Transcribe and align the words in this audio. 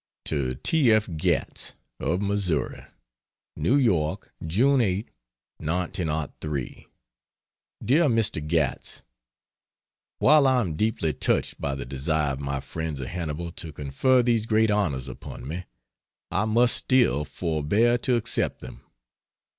To 0.25 0.55
T. 0.55 0.91
F. 0.91 1.05
Gatts, 1.05 1.73
of 1.99 2.23
Missouri: 2.23 2.85
NEW 3.55 3.75
YORK, 3.75 4.33
June 4.43 4.81
8, 4.81 5.09
1903. 5.57 6.87
DEAR 7.85 8.05
MR. 8.05 8.47
GATTS, 8.47 9.03
While 10.17 10.47
I 10.47 10.59
am 10.59 10.73
deeply 10.75 11.13
touched 11.13 11.61
by 11.61 11.75
the 11.75 11.85
desire 11.85 12.33
of 12.33 12.39
my 12.39 12.59
friends 12.59 12.99
of 12.99 13.09
Hannibal 13.09 13.51
to 13.51 13.71
confer 13.71 14.23
these 14.23 14.47
great 14.47 14.71
honors 14.71 15.07
upon 15.07 15.47
me, 15.47 15.65
I 16.31 16.45
must 16.45 16.77
still 16.77 17.23
forbear 17.23 17.99
to 17.99 18.15
accept 18.15 18.59
them. 18.61 18.81